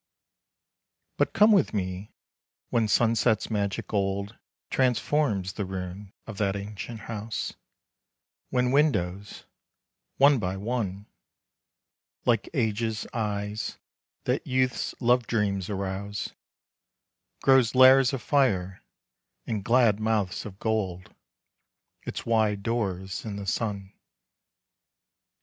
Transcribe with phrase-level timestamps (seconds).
[1.17, 2.11] But come with me
[2.71, 4.35] when sunset's magic old
[4.71, 7.53] Transforms the ruin of that ancient house;
[8.49, 9.45] When windows,
[10.17, 11.05] one by one,
[12.25, 13.77] Like age's eyes,
[14.23, 16.33] that youth's love dreams arouse,
[17.43, 18.81] Grow lairs of fire;
[19.45, 21.13] and glad mouths of gold
[22.07, 23.93] Its wide doors, in the sun.